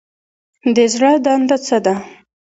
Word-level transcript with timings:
د 0.75 0.77
زړه 0.93 1.11
دنده 1.25 1.57
څه 1.65 1.77
ده؟ 1.85 1.95